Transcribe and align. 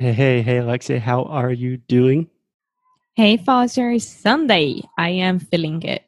Hey, 0.00 0.12
hey, 0.14 0.40
hey, 0.40 0.56
Alexia, 0.56 0.98
how 0.98 1.24
are 1.24 1.52
you 1.52 1.76
doing? 1.76 2.26
Hey, 3.16 3.36
Foster, 3.36 3.98
Sunday. 3.98 4.80
I 4.96 5.10
am 5.10 5.38
feeling 5.38 5.78
good. 5.78 6.00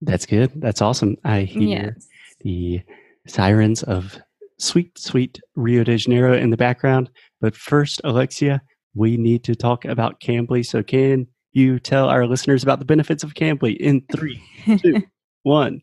That's 0.00 0.24
good. 0.24 0.52
That's 0.56 0.80
awesome. 0.80 1.18
I 1.22 1.42
hear 1.42 1.92
Yes. 1.92 2.08
the 2.40 2.80
sirens 3.26 3.82
of 3.82 4.18
sweet, 4.58 4.96
sweet 4.96 5.38
Rio 5.54 5.84
de 5.84 5.98
Janeiro 5.98 6.34
in 6.34 6.48
the 6.48 6.56
background. 6.56 7.10
But 7.42 7.54
first, 7.54 8.00
Alexia, 8.04 8.62
we 8.94 9.18
need 9.18 9.44
to 9.44 9.54
talk 9.54 9.84
about 9.84 10.20
Cambly. 10.20 10.64
So, 10.64 10.82
can 10.82 11.26
you 11.52 11.78
tell 11.78 12.08
our 12.08 12.26
listeners 12.26 12.62
about 12.62 12.78
the 12.78 12.86
benefits 12.86 13.22
of 13.22 13.34
Cambly 13.34 13.76
in 13.76 14.00
three, 14.10 14.42
two, 14.78 15.02
one? 15.42 15.82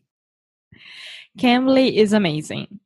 Cambly 1.38 1.94
is 1.94 2.12
amazing. 2.12 2.80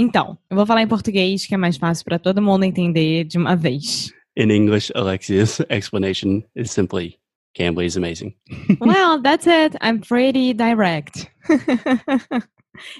Então, 0.00 0.38
eu 0.48 0.56
vou 0.56 0.64
falar 0.64 0.80
em 0.80 0.88
português 0.88 1.46
que 1.46 1.54
é 1.54 1.58
mais 1.58 1.76
fácil 1.76 2.06
para 2.06 2.18
todo 2.18 2.40
mundo 2.40 2.64
entender 2.64 3.22
de 3.24 3.36
uma 3.36 3.54
vez. 3.54 4.10
In 4.34 4.50
English, 4.50 4.90
Alexia's 4.94 5.60
explanation 5.68 6.42
is 6.56 6.70
simply 6.70 7.18
Cambly 7.54 7.84
is 7.84 7.98
amazing. 7.98 8.34
well, 8.80 9.20
that's 9.20 9.46
it. 9.46 9.76
I'm 9.82 10.00
pretty 10.00 10.54
direct 10.54 11.30
and 11.50 12.42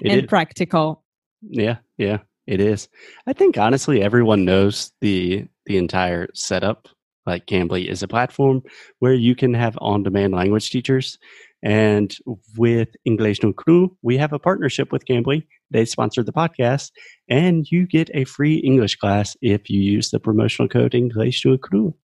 is- 0.03 0.27
practical. 0.27 1.03
Yeah, 1.41 1.77
yeah, 1.97 2.19
it 2.45 2.61
is. 2.61 2.87
I 3.25 3.33
think 3.33 3.57
honestly, 3.57 4.03
everyone 4.03 4.45
knows 4.45 4.91
the 5.01 5.47
the 5.65 5.77
entire 5.77 6.27
setup. 6.35 6.87
Like 7.25 7.47
Cambly 7.47 7.89
is 7.89 8.03
a 8.03 8.07
platform 8.07 8.61
where 8.99 9.13
you 9.13 9.35
can 9.35 9.55
have 9.55 9.75
on-demand 9.81 10.33
language 10.33 10.69
teachers, 10.69 11.17
and 11.63 12.15
with 12.55 12.89
English 13.05 13.41
no 13.41 13.53
Cru, 13.53 13.97
we 14.03 14.17
have 14.17 14.33
a 14.33 14.39
partnership 14.39 14.91
with 14.91 15.05
Cambly. 15.05 15.47
They 15.71 15.85
sponsored 15.85 16.25
the 16.25 16.33
podcast, 16.33 16.91
and 17.29 17.65
you 17.71 17.87
get 17.87 18.09
a 18.13 18.25
free 18.25 18.57
English 18.57 18.97
class 18.97 19.35
if 19.41 19.69
you 19.69 19.81
use 19.81 20.11
the 20.11 20.19
promotional 20.19 20.69
code 20.69 20.93
English 20.93 21.41
to 21.41 21.53
accrue. 21.53 21.95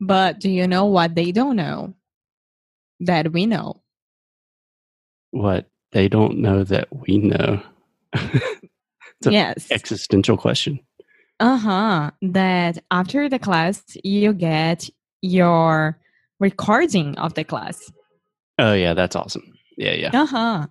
But 0.00 0.40
do 0.40 0.50
you 0.50 0.66
know 0.66 0.84
what 0.84 1.14
they 1.14 1.32
don't 1.32 1.56
know? 1.56 1.94
That 3.00 3.32
we 3.32 3.46
know. 3.46 3.82
What 5.30 5.70
they 5.92 6.08
don't 6.08 6.38
know 6.38 6.64
that 6.64 6.88
we 6.92 7.18
know. 7.18 7.62
Yes. 9.30 9.70
Existential 9.70 10.36
question. 10.36 10.80
Uh 11.40 11.56
huh. 11.56 12.10
That 12.22 12.78
after 12.90 13.28
the 13.28 13.38
class, 13.38 13.82
you 14.02 14.32
get 14.32 14.88
your 15.20 15.98
recording 16.40 17.16
of 17.18 17.34
the 17.34 17.44
class. 17.44 17.80
Oh 18.58 18.72
yeah, 18.72 18.94
that's 18.94 19.16
awesome. 19.16 19.44
Yeah, 19.76 19.94
yeah. 19.94 20.10
Uh 20.12 20.26
huh. 20.26 20.66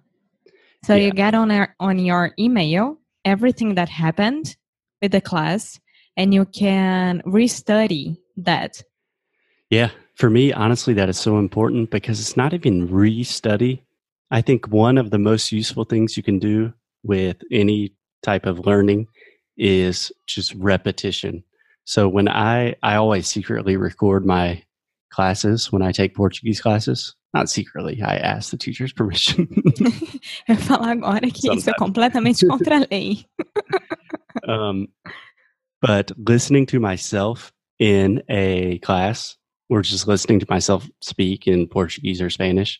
So 0.83 0.95
Yeah. 0.95 1.05
you 1.05 1.11
get 1.11 1.33
on 1.35 1.51
our, 1.51 1.75
on 1.79 1.99
your 1.99 2.31
email 2.39 2.97
everything 3.23 3.75
that 3.75 3.89
happened 3.89 4.55
with 5.01 5.11
the 5.11 5.21
class, 5.21 5.79
and 6.17 6.33
you 6.33 6.45
can 6.45 7.21
restudy 7.25 8.17
that. 8.37 8.83
Yeah, 9.69 9.91
for 10.15 10.29
me, 10.29 10.51
honestly, 10.51 10.93
that 10.95 11.09
is 11.09 11.19
so 11.19 11.37
important 11.37 11.91
because 11.91 12.19
it's 12.19 12.35
not 12.35 12.53
even 12.53 12.91
re-study. 12.91 13.83
I 14.31 14.41
think 14.41 14.67
one 14.67 14.97
of 14.97 15.11
the 15.11 15.19
most 15.19 15.51
useful 15.51 15.85
things 15.85 16.17
you 16.17 16.23
can 16.23 16.39
do 16.39 16.73
with 17.03 17.37
any 17.51 17.93
type 18.23 18.45
of 18.45 18.65
learning 18.65 19.07
is 19.57 20.11
just 20.27 20.53
repetition. 20.55 21.43
So 21.85 22.07
when 22.07 22.27
I 22.27 22.75
I 22.83 22.95
always 22.95 23.27
secretly 23.27 23.77
record 23.77 24.25
my 24.25 24.63
classes 25.11 25.71
when 25.71 25.81
I 25.81 25.91
take 25.91 26.15
Portuguese 26.15 26.59
classes. 26.61 27.15
Not 27.33 27.49
secretly, 27.49 28.01
I 28.01 28.17
ask 28.17 28.51
the 28.51 28.57
teacher's 28.57 28.91
permission. 28.91 29.47
Eu 30.49 30.55
vou 30.55 30.65
falar 30.65 30.91
agora 30.91 31.21
que 31.31 31.47
isso 31.47 31.69
é 31.69 31.73
Sometimes. 31.73 31.77
completamente 31.77 32.45
contra 32.47 32.77
a 32.79 32.87
lei. 32.91 33.25
um, 34.47 34.87
but 35.81 36.11
listening 36.27 36.65
to 36.67 36.79
myself 36.79 37.51
in 37.79 38.21
a 38.29 38.79
class 38.79 39.37
or 39.69 39.81
just 39.81 40.07
listening 40.07 40.39
to 40.39 40.45
myself 40.49 40.89
speak 41.01 41.47
in 41.47 41.67
Portuguese 41.67 42.21
or 42.21 42.29
Spanish, 42.29 42.79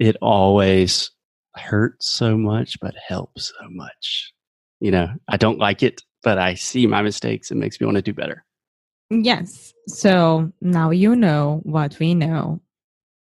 it 0.00 0.16
always 0.20 1.10
hurts 1.54 2.08
so 2.10 2.36
much, 2.36 2.78
but 2.80 2.94
helps 3.08 3.52
so 3.56 3.68
much. 3.70 4.32
You 4.80 4.90
know, 4.90 5.08
I 5.28 5.36
don't 5.36 5.58
like 5.58 5.82
it, 5.84 6.02
but 6.24 6.38
I 6.38 6.54
see 6.54 6.86
my 6.88 7.02
mistakes. 7.02 7.50
It 7.52 7.54
makes 7.56 7.80
me 7.80 7.86
want 7.86 7.96
to 7.96 8.02
do 8.02 8.12
better. 8.12 8.44
Yes. 9.10 9.72
So 9.88 10.52
now 10.60 10.90
you 10.90 11.14
know 11.14 11.60
what 11.62 11.98
we 11.98 12.14
know, 12.14 12.60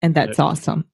and 0.01 0.15
that's 0.15 0.39
awesome. 0.39 0.85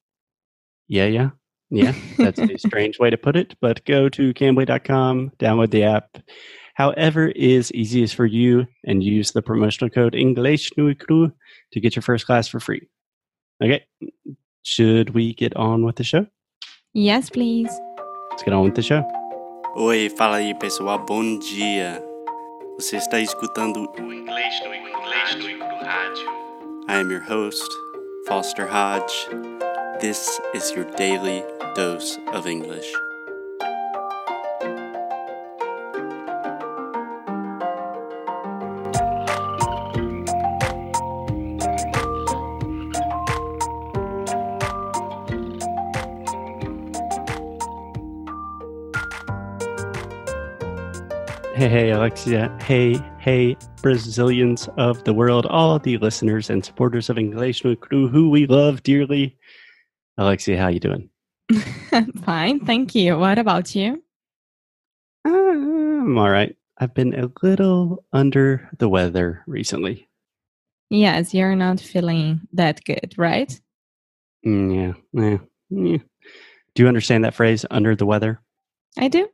Yeah, 0.87 1.05
yeah. 1.05 1.29
Yeah, 1.69 1.93
that's 2.19 2.39
a 2.39 2.57
strange 2.59 2.99
way 2.99 3.09
to 3.09 3.17
put 3.17 3.35
it, 3.35 3.55
but 3.59 3.83
go 3.85 4.07
to 4.09 4.33
Cambly.com, 4.33 5.31
download 5.39 5.71
the 5.71 5.83
app, 5.83 6.17
however 6.75 7.29
is 7.29 7.71
easiest 7.71 8.13
for 8.13 8.27
you, 8.27 8.67
and 8.85 9.03
use 9.03 9.31
the 9.31 9.41
promotional 9.41 9.89
code 9.89 10.13
English 10.13 10.69
Nui 10.77 10.93
to 10.93 11.79
get 11.79 11.95
your 11.95 12.03
first 12.03 12.27
class 12.27 12.47
for 12.47 12.59
free. 12.59 12.87
Okay, 13.63 13.83
should 14.61 15.11
we 15.15 15.33
get 15.33 15.55
on 15.55 15.83
with 15.83 15.95
the 15.95 16.03
show? 16.03 16.27
Yes, 16.93 17.31
please. 17.31 17.71
Let's 18.29 18.43
get 18.43 18.53
on 18.53 18.63
with 18.63 18.75
the 18.75 18.83
show. 18.83 19.03
Oi, 19.75 20.09
fala 20.09 20.37
aí 20.37 20.53
pessoal, 20.53 20.99
bom 20.99 21.39
dia. 21.39 22.12
Você 22.77 22.97
está 22.97 23.19
escutando 23.19 23.87
o 23.99 24.13
Inglês 24.13 24.59
no 24.65 24.73
Inglês 24.73 25.35
no 25.35 25.85
Rádio. 25.85 26.27
I 26.89 26.95
am 26.95 27.11
your 27.11 27.21
host, 27.21 27.63
Foster 28.27 28.67
Hodge. 28.67 29.13
This 30.01 30.27
is 30.55 30.71
your 30.71 30.85
daily 30.95 31.43
dose 31.75 32.19
of 32.33 32.49
English. 32.49 32.91
Hey, 51.63 51.69
hey, 51.69 51.91
Alexia. 51.91 52.53
Hey, 52.61 52.99
hey, 53.19 53.55
Brazilians 53.81 54.67
of 54.77 55.01
the 55.05 55.13
world, 55.13 55.45
all 55.45 55.79
the 55.79 55.97
listeners 55.97 56.49
and 56.49 56.65
supporters 56.65 57.09
of 57.09 57.17
English 57.17 57.63
Nui 57.63 57.77
Cru, 57.77 58.09
who 58.09 58.29
we 58.29 58.45
love 58.47 58.83
dearly. 58.83 59.37
Alexia, 60.17 60.57
how 60.57 60.67
you 60.67 60.81
doing? 60.81 61.09
Fine. 62.25 62.65
Thank 62.65 62.95
you. 62.95 63.17
What 63.17 63.39
about 63.39 63.73
you? 63.75 64.03
I'm 65.23 66.17
all 66.17 66.29
right. 66.29 66.53
I've 66.79 66.93
been 66.93 67.17
a 67.17 67.31
little 67.41 68.03
under 68.11 68.69
the 68.79 68.89
weather 68.89 69.41
recently. 69.47 70.09
Yes, 70.89 71.33
you're 71.33 71.55
not 71.55 71.79
feeling 71.79 72.41
that 72.51 72.83
good, 72.83 73.13
right? 73.15 73.57
Mm, 74.45 74.75
yeah, 75.13 75.21
yeah, 75.21 75.37
yeah. 75.69 75.97
Do 76.75 76.83
you 76.83 76.89
understand 76.89 77.23
that 77.23 77.35
phrase, 77.35 77.65
under 77.71 77.95
the 77.95 78.05
weather? 78.05 78.41
I 78.97 79.07
do. 79.07 79.29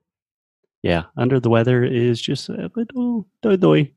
Yeah, 0.84 1.04
under 1.18 1.40
the 1.40 1.50
weather 1.50 1.84
is 1.84 2.22
just 2.22 2.48
a 2.50 2.72
little 2.76 3.28
doi 3.42 3.58
doi. 3.58 3.92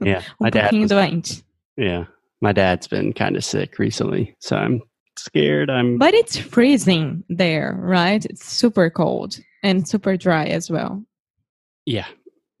Yeah, 0.00 0.22
my 0.40 0.50
dad. 0.50 0.72
was- 0.72 1.42
yeah, 1.76 2.04
my 2.40 2.52
dad's 2.52 2.88
been 2.88 3.12
kind 3.12 3.36
of 3.36 3.44
sick 3.44 3.78
recently, 3.78 4.34
so 4.40 4.56
I'm 4.56 4.80
scared. 5.18 5.70
I'm 5.70 5.98
But 5.98 6.14
it's 6.14 6.36
freezing 6.36 7.24
there, 7.28 7.76
right? 7.78 8.24
It's 8.24 8.44
super 8.44 8.90
cold 8.90 9.38
and 9.62 9.86
super 9.88 10.16
dry 10.16 10.44
as 10.46 10.70
well. 10.70 11.04
yeah, 11.86 12.06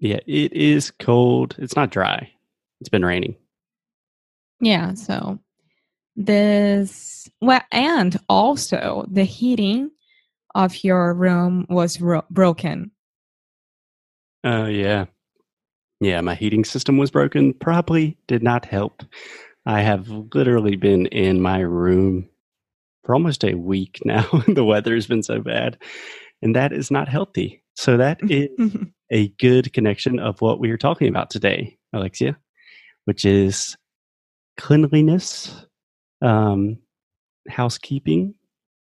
yeah. 0.00 0.18
It 0.26 0.52
is 0.52 0.90
cold. 0.90 1.54
It's 1.58 1.76
not 1.76 1.90
dry. 1.90 2.30
It's 2.80 2.88
been 2.90 3.04
raining. 3.04 3.34
Yeah, 4.60 4.94
so 4.94 5.38
this 6.16 7.30
well 7.40 7.60
and 7.70 8.18
also 8.28 9.04
the 9.08 9.22
heating 9.24 9.90
of 10.58 10.82
your 10.84 11.14
room 11.14 11.64
was 11.70 12.00
ro- 12.00 12.24
broken. 12.30 12.90
Oh 14.44 14.66
yeah. 14.66 15.06
Yeah, 16.00 16.20
my 16.20 16.34
heating 16.34 16.64
system 16.64 16.98
was 16.98 17.10
broken. 17.12 17.54
Probably 17.54 18.18
did 18.26 18.42
not 18.42 18.64
help. 18.64 19.02
I 19.66 19.82
have 19.82 20.08
literally 20.34 20.76
been 20.76 21.06
in 21.06 21.40
my 21.40 21.60
room 21.60 22.28
for 23.04 23.14
almost 23.14 23.44
a 23.44 23.54
week 23.54 24.00
now. 24.04 24.26
the 24.48 24.64
weather 24.64 24.94
has 24.94 25.06
been 25.06 25.22
so 25.22 25.40
bad. 25.40 25.78
And 26.42 26.54
that 26.56 26.72
is 26.72 26.90
not 26.90 27.08
healthy. 27.08 27.62
So 27.74 27.96
that 27.96 28.18
is 28.28 28.50
a 29.12 29.28
good 29.40 29.72
connection 29.72 30.18
of 30.18 30.40
what 30.40 30.58
we 30.58 30.70
are 30.70 30.76
talking 30.76 31.08
about 31.08 31.30
today, 31.30 31.78
Alexia, 31.92 32.36
which 33.04 33.24
is 33.24 33.76
cleanliness, 34.56 35.66
um, 36.20 36.78
housekeeping, 37.48 38.34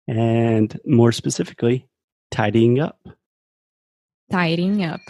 and 0.09 0.79
more 0.85 1.13
specifically, 1.13 1.87
tidying 2.31 2.81
up. 2.81 2.99
Tidying 4.31 4.85
up. 4.85 5.01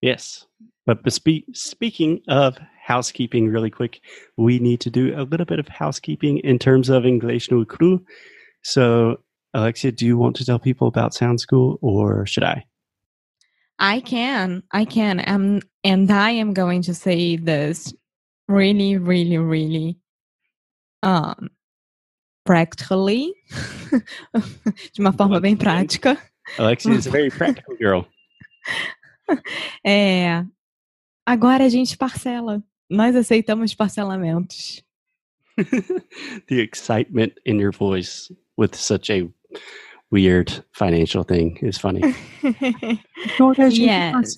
Yes. 0.00 0.46
But 0.86 1.02
bespe- 1.02 1.44
speaking 1.52 2.20
of 2.28 2.58
housekeeping, 2.82 3.48
really 3.48 3.70
quick, 3.70 4.00
we 4.36 4.58
need 4.58 4.80
to 4.80 4.90
do 4.90 5.12
a 5.16 5.24
little 5.24 5.46
bit 5.46 5.58
of 5.58 5.68
housekeeping 5.68 6.38
in 6.38 6.58
terms 6.58 6.88
of 6.88 7.04
English 7.04 7.50
no 7.50 7.64
cru. 7.64 8.04
So, 8.62 9.18
Alexia, 9.52 9.92
do 9.92 10.06
you 10.06 10.16
want 10.16 10.36
to 10.36 10.44
tell 10.44 10.58
people 10.58 10.86
about 10.86 11.14
Sound 11.14 11.40
School 11.40 11.78
or 11.82 12.24
should 12.26 12.44
I? 12.44 12.64
I 13.78 14.00
can. 14.00 14.62
I 14.72 14.84
can. 14.84 15.22
Um, 15.26 15.60
and 15.84 16.10
I 16.10 16.30
am 16.30 16.54
going 16.54 16.82
to 16.82 16.94
say 16.94 17.36
this 17.36 17.92
really, 18.48 18.96
really, 18.96 19.38
really 19.38 19.98
um, 21.02 21.50
practically, 22.46 23.34
de 24.94 25.00
uma 25.00 25.12
forma 25.12 25.38
bem 25.40 25.56
prática. 25.56 26.16
Alexia 26.58 26.92
is 26.94 27.06
a 27.06 27.10
very 27.10 27.30
practical 27.30 27.76
girl. 27.76 28.06
É, 29.84 30.44
agora 31.26 31.64
a 31.64 31.68
gente 31.68 31.96
parcela. 31.96 32.62
Nós 32.88 33.16
aceitamos 33.16 33.74
parcelamentos. 33.74 34.84
the 36.46 36.60
excitement 36.60 37.32
in 37.44 37.58
your 37.58 37.72
voice 37.72 38.30
with 38.56 38.76
such 38.76 39.10
a 39.10 39.28
weird 40.12 40.64
financial 40.70 41.24
thing 41.24 41.58
is 41.60 41.76
funny. 41.76 42.14
yes. 43.70 44.36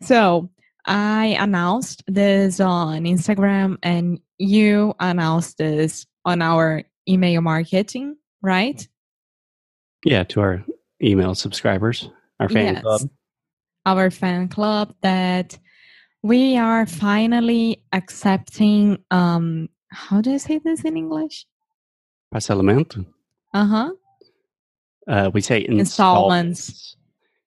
So 0.00 0.48
I 0.86 1.36
announced 1.38 2.02
this 2.06 2.58
on 2.58 3.04
Instagram 3.04 3.76
and 3.82 4.18
you 4.38 4.94
announced 4.98 5.58
this 5.58 6.06
on 6.24 6.42
our 6.42 6.82
email 7.08 7.40
marketing, 7.40 8.16
right? 8.42 8.86
Yeah, 10.04 10.24
to 10.24 10.40
our 10.40 10.64
email 11.02 11.34
subscribers, 11.34 12.08
our 12.40 12.48
fan 12.48 12.74
Yes. 12.74 12.82
club. 12.82 13.00
Our 13.86 14.10
fan 14.10 14.48
club 14.48 14.94
that 15.02 15.58
we 16.22 16.56
are 16.56 16.86
finally 16.86 17.82
accepting 17.92 18.98
um 19.10 19.68
how 19.90 20.20
do 20.22 20.32
I 20.32 20.36
say 20.38 20.58
this 20.58 20.84
in 20.84 20.96
English? 20.96 21.44
Parcelamento. 22.32 23.04
Uh-huh. 23.52 23.90
Uh, 25.06 25.30
we 25.34 25.40
say 25.42 25.58
Installments. 25.58 25.80
installments. 25.90 26.96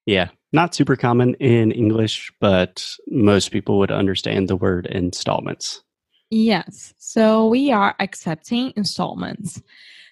Yeah, 0.05 0.29
not 0.53 0.75
super 0.75 0.95
common 0.95 1.33
in 1.35 1.71
English, 1.71 2.31
but 2.39 2.87
most 3.07 3.51
people 3.51 3.79
would 3.79 3.91
understand 3.91 4.47
the 4.47 4.55
word 4.57 4.85
installments. 4.87 5.81
Yes. 6.29 6.93
So 6.97 7.47
we 7.47 7.71
are 7.71 7.95
accepting 7.99 8.73
installments. 8.75 9.61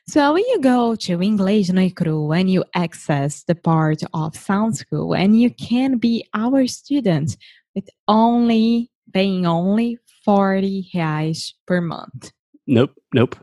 So 0.08 0.34
when 0.34 0.44
you 0.48 0.60
go 0.60 0.96
to 0.96 1.22
English 1.22 1.70
no 1.70 1.90
Cru 1.90 2.32
and 2.34 2.50
you 2.50 2.66
access 2.76 3.44
the 3.44 3.56
part 3.56 4.02
of 4.14 4.36
Sound 4.36 4.76
School 4.76 5.14
and 5.16 5.40
you 5.40 5.50
can 5.50 5.98
be 5.98 6.28
our 6.34 6.68
student 6.68 7.38
with 7.74 7.90
only 8.08 8.92
paying 9.14 9.46
only 9.46 9.98
40 10.26 10.90
reais 10.94 11.54
per 11.66 11.80
month. 11.82 12.32
Nope, 12.68 12.92
nope. 13.14 13.36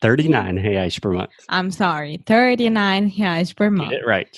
39 0.00 0.58
reais 0.58 1.00
per 1.00 1.12
month. 1.12 1.30
I'm 1.48 1.70
sorry, 1.70 2.20
39 2.26 3.12
reais 3.12 3.54
per 3.54 3.70
month. 3.70 3.90
Get 3.90 4.00
it 4.00 4.06
right. 4.06 4.28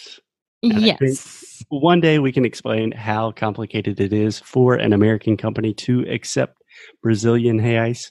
Think- 0.63 0.99
Yes. 1.01 1.63
One 1.69 2.01
day 2.01 2.19
we 2.19 2.33
can 2.33 2.45
explain 2.45 2.93
how 2.93 3.33
complicated 3.33 4.01
it 4.01 4.13
is 4.13 4.39
for 4.41 4.75
an 4.77 4.93
American 4.93 5.37
company 5.37 5.75
to 5.75 6.01
accept 6.11 6.63
Brazilian 7.03 7.61
reais, 7.61 8.11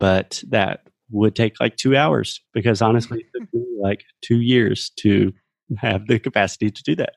but 0.00 0.42
that 0.48 0.86
would 1.10 1.36
take 1.36 1.60
like 1.60 1.76
two 1.76 1.96
hours 1.96 2.40
because 2.52 2.82
honestly, 2.82 3.20
it 3.20 3.38
took 3.38 3.54
me 3.54 3.64
like 3.80 4.02
two 4.22 4.40
years 4.40 4.90
to 4.96 5.32
have 5.78 6.06
the 6.06 6.18
capacity 6.18 6.70
to 6.70 6.82
do 6.82 6.96
that. 6.96 7.14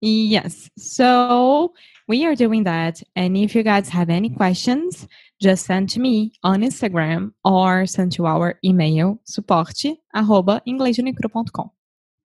Yes. 0.00 0.70
So 0.78 1.74
we 2.08 2.24
are 2.24 2.34
doing 2.34 2.64
that. 2.64 3.02
And 3.16 3.36
if 3.36 3.54
you 3.54 3.62
guys 3.62 3.88
have 3.90 4.08
any 4.08 4.30
questions, 4.30 5.06
just 5.40 5.66
send 5.66 5.90
to 5.90 6.00
me 6.00 6.32
on 6.42 6.62
Instagram 6.62 7.32
or 7.44 7.86
send 7.86 8.12
to 8.12 8.26
our 8.26 8.58
email 8.64 9.20
suporte 9.24 9.98
arroba. 10.14 10.62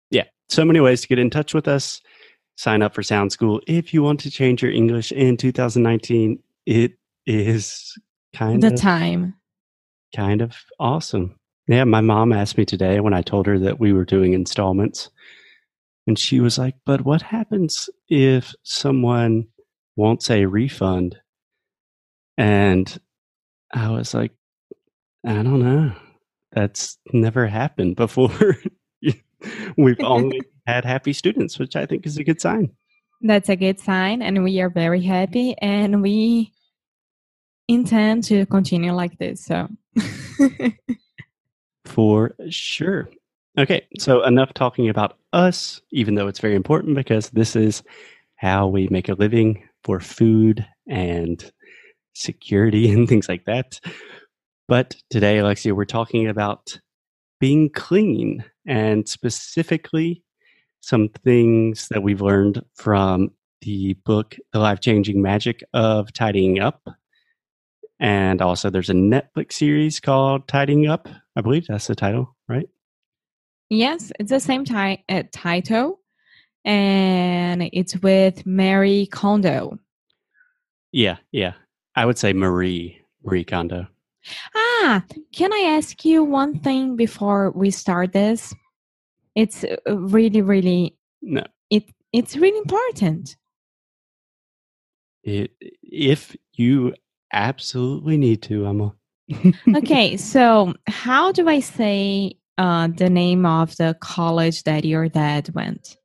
Yeah, 0.09 0.23
so 0.49 0.65
many 0.65 0.79
ways 0.79 1.01
to 1.01 1.07
get 1.07 1.19
in 1.19 1.29
touch 1.29 1.53
with 1.53 1.67
us. 1.67 2.01
Sign 2.57 2.81
up 2.81 2.93
for 2.93 3.03
Sound 3.03 3.31
School 3.31 3.61
if 3.67 3.93
you 3.93 4.03
want 4.03 4.19
to 4.21 4.31
change 4.31 4.61
your 4.61 4.71
English 4.71 5.11
in 5.11 5.37
2019. 5.37 6.41
It 6.65 6.93
is 7.25 7.97
kind 8.35 8.61
The 8.61 8.67
of 8.67 8.73
the 8.73 8.79
time. 8.79 9.35
kind 10.15 10.41
of 10.41 10.55
awesome. 10.79 11.35
Yeah, 11.67 11.83
my 11.85 12.01
mom 12.01 12.33
asked 12.33 12.57
me 12.57 12.65
today 12.65 12.99
when 12.99 13.13
I 13.13 13.21
told 13.21 13.45
her 13.47 13.57
that 13.59 13.79
we 13.79 13.93
were 13.93 14.05
doing 14.05 14.33
installments. 14.33 15.09
And 16.07 16.17
she 16.17 16.39
was 16.39 16.57
like, 16.57 16.75
But 16.85 17.01
what 17.05 17.21
happens 17.21 17.89
if 18.09 18.53
someone 18.63 19.47
won't 19.95 20.23
say 20.23 20.45
refund? 20.45 21.17
And 22.37 22.99
I 23.73 23.89
was 23.91 24.13
like, 24.13 24.31
I 25.25 25.33
don't 25.43 25.59
know. 25.61 25.93
That's 26.51 26.97
never 27.13 27.47
happened 27.47 27.95
before. 27.95 28.57
We've 29.77 29.99
only 30.01 30.41
had 30.67 30.83
happy 30.85 31.13
students, 31.13 31.57
which 31.59 31.75
I 31.75 31.85
think 31.85 32.05
is 32.05 32.17
a 32.17 32.23
good 32.23 32.41
sign. 32.41 32.71
That's 33.21 33.49
a 33.49 33.55
good 33.55 33.79
sign. 33.79 34.21
And 34.21 34.43
we 34.43 34.59
are 34.61 34.69
very 34.69 35.01
happy 35.01 35.55
and 35.61 36.01
we 36.01 36.51
intend 37.67 38.23
to 38.25 38.45
continue 38.47 38.91
like 38.91 39.17
this. 39.17 39.45
So 39.45 39.67
For 41.85 42.35
sure. 42.49 43.09
Okay, 43.57 43.85
so 43.99 44.23
enough 44.23 44.53
talking 44.53 44.87
about 44.87 45.17
us, 45.33 45.81
even 45.91 46.15
though 46.15 46.27
it's 46.27 46.39
very 46.39 46.55
important 46.55 46.95
because 46.95 47.29
this 47.31 47.55
is 47.55 47.83
how 48.35 48.67
we 48.67 48.87
make 48.87 49.09
a 49.09 49.13
living 49.13 49.67
for 49.83 49.99
food 49.99 50.65
and 50.87 51.51
security 52.13 52.91
and 52.93 53.09
things 53.09 53.27
like 53.27 53.45
that. 53.45 53.79
But 54.67 54.95
today, 55.09 55.39
Alexia, 55.39 55.75
we're 55.75 55.85
talking 55.85 56.27
about 56.27 56.79
being 57.41 57.69
clean 57.69 58.45
and 58.65 59.07
specifically 59.07 60.23
some 60.79 61.09
things 61.09 61.89
that 61.89 62.03
we've 62.03 62.21
learned 62.21 62.63
from 62.75 63.31
the 63.61 63.93
book, 64.05 64.37
The 64.53 64.59
Life 64.59 64.79
Changing 64.79 65.21
Magic 65.21 65.61
of 65.73 66.13
Tidying 66.13 66.59
Up. 66.59 66.81
And 68.01 68.41
also, 68.41 68.71
there's 68.71 68.89
a 68.89 68.93
Netflix 68.93 69.53
series 69.53 69.99
called 69.99 70.47
Tidying 70.47 70.87
Up. 70.87 71.07
I 71.35 71.41
believe 71.41 71.67
that's 71.67 71.87
the 71.87 71.95
title, 71.95 72.35
right? 72.49 72.67
yes, 73.69 74.11
it's 74.19 74.31
the 74.31 74.39
same 74.39 74.65
ti- 74.65 75.03
uh, 75.07 75.23
title. 75.31 75.99
And 76.65 77.69
it's 77.71 77.95
with 78.01 78.45
Mary 78.45 79.07
Kondo. 79.11 79.79
Yeah, 80.91 81.17
yeah. 81.31 81.53
I 81.95 82.05
would 82.05 82.17
say 82.17 82.33
Marie, 82.33 82.99
Marie 83.23 83.45
Kondo. 83.45 83.87
Ah, 84.55 85.03
can 85.31 85.53
I 85.53 85.75
ask 85.77 86.03
you 86.03 86.23
one 86.23 86.59
thing 86.59 86.95
before 86.95 87.51
we 87.51 87.71
start 87.71 88.13
this? 88.13 88.53
It's 89.35 89.63
uh, 89.63 89.77
really, 89.95 90.41
really 90.41 90.97
No, 91.21 91.43
it. 91.69 91.85
It's 92.11 92.35
really 92.35 92.57
important. 92.57 93.37
it, 95.23 95.51
if 95.83 96.35
you 96.53 96.93
absolutely 97.31 98.17
need 98.17 98.41
to, 98.43 98.65
Emma. 98.65 98.93
Okay, 99.75 100.17
so 100.17 100.73
how 100.87 101.31
do 101.31 101.47
I 101.47 101.61
say 101.61 102.37
uh, 102.57 102.87
the 102.87 103.09
name 103.09 103.45
of 103.45 103.75
the 103.77 103.95
college 104.01 104.63
that 104.63 104.83
your 104.83 105.07
dad 105.07 105.49
went? 105.53 105.97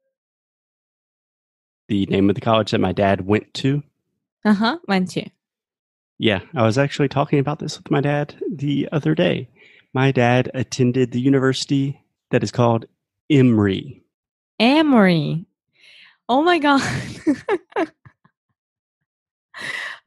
the 1.89 2.07
name 2.07 2.29
of 2.29 2.35
the 2.35 2.41
college 2.41 2.71
that 2.73 2.81
my 2.81 2.93
dad 2.93 3.27
went 3.27 3.53
to. 3.55 3.83
Uh 4.45 4.55
huh. 4.55 4.79
Went 4.89 5.11
to. 5.13 5.29
Yeah, 6.19 6.41
I 6.55 6.63
was 6.63 6.79
actually 6.79 7.09
talking 7.09 7.39
about 7.39 7.59
this 7.59 7.77
with 7.77 7.91
my 7.91 8.01
dad 8.01 8.35
the 8.51 8.89
other 8.93 9.15
day. 9.15 9.49
My 9.93 10.13
dad 10.13 10.51
attended 10.55 11.13
the 11.13 11.21
university 11.21 12.03
that 12.31 12.43
is 12.43 12.51
called 12.51 12.87
Emory. 13.31 14.03
Emory. 14.59 15.47
Oh 16.29 16.43
my 16.43 16.59
god. 16.59 16.83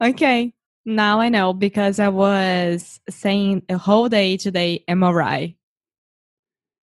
okay, 0.02 0.52
now 0.90 1.20
I 1.20 1.28
know 1.28 1.52
because 1.52 1.98
I 1.98 2.08
was 2.08 3.00
saying 3.08 3.62
a 3.68 3.78
whole 3.78 4.08
day 4.08 4.36
today 4.36 4.84
MRI. 4.88 5.54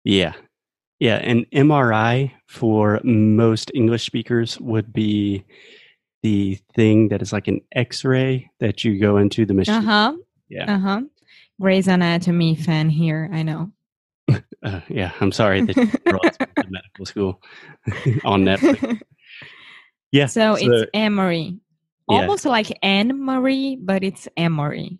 Yeah. 0.03 0.33
Yeah. 0.99 1.17
And 1.17 1.45
MRI 1.51 2.31
for 2.47 2.99
most 3.03 3.71
English 3.73 4.05
speakers 4.05 4.59
would 4.59 4.91
be 4.91 5.45
the 6.23 6.59
thing 6.75 7.09
that 7.09 7.21
is 7.21 7.31
like 7.31 7.47
an 7.47 7.61
x 7.73 8.03
ray 8.03 8.49
that 8.59 8.83
you 8.83 8.99
go 8.99 9.17
into 9.17 9.45
the 9.45 9.53
machine. 9.53 9.75
Uh 9.75 9.81
huh. 9.81 10.13
Yeah. 10.49 10.75
Uh 10.75 10.79
huh. 10.79 11.01
Grey's 11.61 11.87
Anatomy 11.87 12.55
fan 12.55 12.89
here. 12.89 13.29
I 13.31 13.43
know. 13.43 13.71
Uh, 14.61 14.81
yeah. 14.89 15.13
I'm 15.21 15.31
sorry 15.31 15.61
that 15.61 15.77
you 15.77 15.87
brought 16.03 16.37
to 16.37 16.47
medical 16.69 17.05
school 17.05 17.41
on 18.25 18.43
Netflix. 18.43 18.99
Yeah. 20.11 20.25
so, 20.25 20.57
it's 20.59 20.89
Emory. 20.93 21.61
Yeah. 22.09 22.21
Almost 22.21 22.45
like 22.45 22.77
Anne 22.81 23.23
Marie, 23.23 23.77
but 23.79 24.03
it's 24.03 24.27
Emory. 24.35 24.99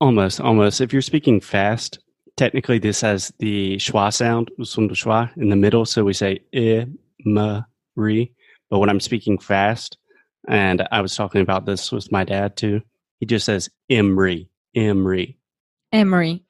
almost, 0.00 0.40
almost. 0.40 0.80
If 0.80 0.92
you're 0.92 1.02
speaking 1.02 1.40
fast, 1.40 1.98
technically 2.36 2.78
this 2.78 3.00
has 3.00 3.32
the 3.38 3.76
schwa 3.76 4.12
sound, 4.12 4.50
schwa, 4.60 5.36
in 5.36 5.48
the 5.48 5.56
middle. 5.56 5.84
So 5.84 6.04
we 6.04 6.12
say 6.12 6.40
e, 6.52 6.84
ma, 7.24 7.62
re. 7.96 8.30
But 8.70 8.78
when 8.78 8.90
I'm 8.90 9.00
speaking 9.00 9.38
fast, 9.38 9.96
and 10.46 10.86
I 10.92 11.00
was 11.00 11.16
talking 11.16 11.40
about 11.40 11.66
this 11.66 11.90
with 11.90 12.12
my 12.12 12.24
dad 12.24 12.56
too, 12.56 12.82
he 13.18 13.26
just 13.26 13.46
says 13.46 13.68
Emry, 13.90 14.48
Emry. 14.76 15.36
Emery. 15.92 16.44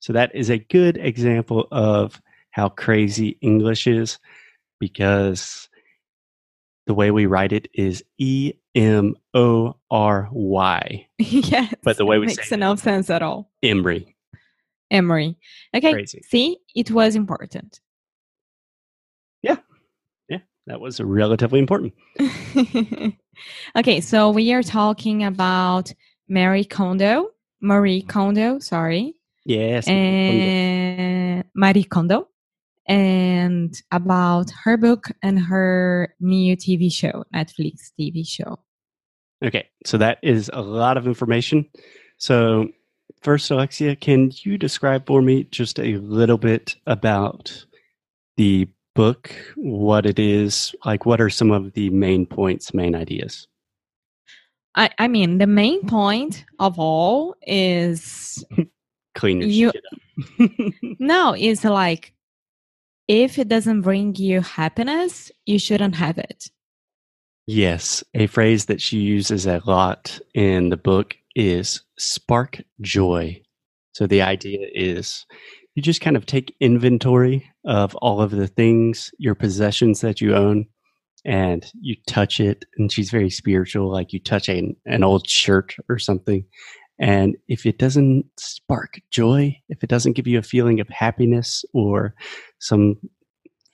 So 0.00 0.12
that 0.12 0.34
is 0.34 0.50
a 0.50 0.58
good 0.58 0.96
example 0.96 1.66
of 1.72 2.20
how 2.50 2.68
crazy 2.68 3.36
English 3.40 3.86
is 3.86 4.18
because 4.78 5.68
the 6.86 6.94
way 6.94 7.10
we 7.10 7.26
write 7.26 7.52
it 7.52 7.68
is 7.74 8.04
E 8.18 8.52
M 8.74 9.14
O 9.34 9.76
R 9.90 10.28
Y. 10.32 11.06
yes. 11.18 11.74
But 11.82 11.96
the 11.96 12.04
way 12.06 12.18
we 12.18 12.26
makes 12.26 12.48
say 12.48 12.56
it- 12.56 12.58
no 12.58 12.74
sense 12.76 13.10
at 13.10 13.22
all. 13.22 13.50
Emery. 13.62 14.14
Emery. 14.90 15.36
Okay. 15.74 15.92
Crazy. 15.92 16.20
See, 16.28 16.58
it 16.74 16.90
was 16.90 17.16
important. 17.16 17.80
Yeah. 19.42 19.56
Yeah. 20.28 20.38
That 20.66 20.80
was 20.80 21.00
relatively 21.00 21.58
important. 21.58 21.94
okay, 23.76 24.00
so 24.00 24.30
we 24.30 24.52
are 24.52 24.62
talking 24.62 25.24
about 25.24 25.92
Mary 26.28 26.64
Kondo, 26.64 27.30
Marie 27.60 28.02
Kondo, 28.02 28.58
sorry, 28.58 29.14
Yes. 29.44 29.86
and 29.88 31.44
Marie 31.54 31.84
Kondo, 31.84 32.28
and 32.86 33.74
about 33.92 34.50
her 34.64 34.76
book 34.76 35.08
and 35.22 35.38
her 35.38 36.14
new 36.20 36.56
TV 36.56 36.92
show, 36.92 37.24
Netflix 37.34 37.92
TV 37.98 38.26
show. 38.26 38.58
Okay, 39.44 39.68
so 39.84 39.98
that 39.98 40.18
is 40.22 40.50
a 40.52 40.62
lot 40.62 40.96
of 40.96 41.06
information. 41.06 41.66
So, 42.18 42.68
first, 43.22 43.50
Alexia, 43.50 43.96
can 43.96 44.30
you 44.42 44.56
describe 44.56 45.06
for 45.06 45.20
me 45.22 45.44
just 45.44 45.78
a 45.78 45.96
little 45.98 46.38
bit 46.38 46.76
about 46.86 47.64
the 48.36 48.68
book, 48.94 49.34
what 49.56 50.06
it 50.06 50.18
is, 50.18 50.74
like 50.84 51.04
what 51.04 51.20
are 51.20 51.30
some 51.30 51.50
of 51.50 51.72
the 51.72 51.90
main 51.90 52.26
points, 52.26 52.72
main 52.72 52.94
ideas? 52.94 53.46
I, 54.76 54.90
I 54.98 55.08
mean, 55.08 55.38
the 55.38 55.46
main 55.46 55.86
point 55.86 56.44
of 56.58 56.78
all 56.78 57.34
is 57.46 58.44
Clean 59.14 59.40
your 59.40 59.48
You- 59.48 59.72
shit 59.72 59.84
up. 59.92 60.50
no, 60.98 61.34
it's 61.38 61.64
like 61.64 62.12
if 63.08 63.38
it 63.38 63.48
doesn't 63.48 63.82
bring 63.82 64.14
you 64.16 64.40
happiness, 64.40 65.30
you 65.46 65.58
shouldn't 65.58 65.96
have 65.96 66.18
it. 66.18 66.50
yes, 67.46 68.02
a 68.14 68.26
phrase 68.26 68.66
that 68.66 68.80
she 68.80 68.98
uses 68.98 69.46
a 69.46 69.60
lot 69.66 70.18
in 70.34 70.70
the 70.70 70.76
book 70.76 71.16
is 71.34 71.82
spark 71.98 72.62
joy. 72.80 73.40
So, 73.92 74.06
the 74.06 74.22
idea 74.22 74.66
is 74.74 75.26
you 75.74 75.82
just 75.82 76.00
kind 76.00 76.16
of 76.16 76.26
take 76.26 76.54
inventory 76.60 77.50
of 77.64 77.94
all 77.96 78.20
of 78.20 78.30
the 78.30 78.46
things, 78.48 79.10
your 79.18 79.34
possessions 79.34 80.00
that 80.00 80.20
you 80.20 80.34
own, 80.34 80.66
and 81.24 81.70
you 81.80 81.96
touch 82.06 82.40
it. 82.40 82.64
And 82.76 82.92
she's 82.92 83.10
very 83.10 83.30
spiritual, 83.30 83.90
like 83.90 84.12
you 84.12 84.20
touch 84.20 84.48
a, 84.48 84.74
an 84.86 85.04
old 85.04 85.28
shirt 85.28 85.74
or 85.88 85.98
something. 85.98 86.44
And 86.98 87.36
if 87.48 87.66
it 87.66 87.78
doesn't 87.78 88.26
spark 88.38 89.00
joy, 89.10 89.56
if 89.68 89.82
it 89.82 89.90
doesn't 89.90 90.12
give 90.12 90.28
you 90.28 90.38
a 90.38 90.42
feeling 90.42 90.78
of 90.80 90.88
happiness 90.88 91.64
or 91.72 92.14
some 92.64 92.96